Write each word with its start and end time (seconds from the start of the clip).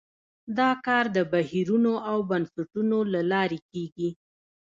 دا 0.57 0.69
کار 0.85 1.05
د 1.15 1.17
بهیرونو 1.31 1.93
او 2.09 2.17
بنسټونو 2.29 2.97
له 3.13 3.21
لارې 3.31 3.59
کیږي. 3.71 4.09